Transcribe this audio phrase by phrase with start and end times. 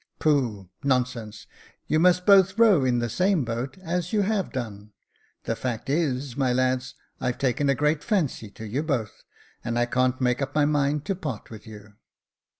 [0.17, 0.67] "Pooh!
[0.83, 1.45] nonsense;
[1.85, 4.93] you must both row in the same boat as you have done.
[5.43, 9.23] The fact is, my lads, I've taken a great fancy to you both,
[9.63, 11.97] and I can't make up my mind to part with you."